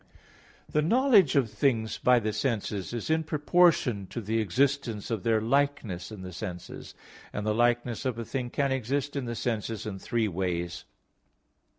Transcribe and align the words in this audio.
The 0.67 0.81
knowledge 0.81 1.35
of 1.35 1.51
things 1.51 1.99
by 1.99 2.17
the 2.17 2.33
senses 2.33 2.91
is 2.91 3.11
in 3.11 3.23
proportion 3.23 4.07
to 4.07 4.19
the 4.19 4.39
existence 4.39 5.11
of 5.11 5.21
their 5.21 5.39
likeness 5.39 6.11
in 6.11 6.23
the 6.23 6.33
senses; 6.33 6.95
and 7.31 7.45
the 7.45 7.53
likeness 7.53 8.03
of 8.03 8.17
a 8.17 8.25
thing 8.25 8.49
can 8.49 8.71
exist 8.71 9.15
in 9.15 9.25
the 9.25 9.35
senses 9.35 9.85
in 9.85 9.99
three 9.99 10.27
ways. 10.27 10.85